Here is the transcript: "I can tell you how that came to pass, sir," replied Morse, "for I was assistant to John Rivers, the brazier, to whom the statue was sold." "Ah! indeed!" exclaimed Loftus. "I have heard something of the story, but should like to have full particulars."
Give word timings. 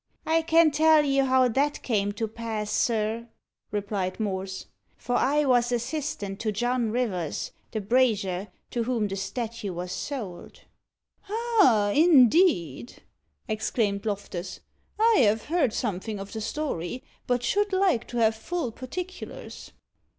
"I 0.25 0.41
can 0.41 0.71
tell 0.71 1.05
you 1.05 1.25
how 1.25 1.47
that 1.49 1.83
came 1.83 2.11
to 2.13 2.27
pass, 2.27 2.71
sir," 2.71 3.27
replied 3.69 4.19
Morse, 4.19 4.65
"for 4.97 5.13
I 5.13 5.45
was 5.45 5.71
assistant 5.71 6.39
to 6.39 6.51
John 6.51 6.89
Rivers, 6.89 7.51
the 7.69 7.81
brazier, 7.81 8.47
to 8.71 8.85
whom 8.85 9.07
the 9.07 9.15
statue 9.15 9.71
was 9.73 9.91
sold." 9.91 10.61
"Ah! 11.29 11.91
indeed!" 11.91 13.03
exclaimed 13.47 14.03
Loftus. 14.07 14.61
"I 14.99 15.17
have 15.19 15.43
heard 15.45 15.71
something 15.71 16.17
of 16.19 16.33
the 16.33 16.41
story, 16.41 17.03
but 17.27 17.43
should 17.43 17.71
like 17.71 18.07
to 18.07 18.17
have 18.17 18.33
full 18.35 18.71
particulars." 18.71 19.71